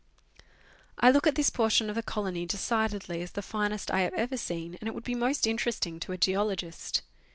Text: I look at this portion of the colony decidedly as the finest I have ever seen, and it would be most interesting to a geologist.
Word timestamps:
I 0.97 1.11
look 1.11 1.27
at 1.27 1.35
this 1.35 1.51
portion 1.51 1.87
of 1.87 1.93
the 1.95 2.01
colony 2.01 2.47
decidedly 2.47 3.21
as 3.21 3.33
the 3.33 3.43
finest 3.43 3.91
I 3.91 3.99
have 4.01 4.15
ever 4.15 4.35
seen, 4.35 4.75
and 4.81 4.87
it 4.87 4.95
would 4.95 5.03
be 5.03 5.13
most 5.13 5.45
interesting 5.45 5.99
to 5.99 6.11
a 6.11 6.17
geologist. 6.17 7.03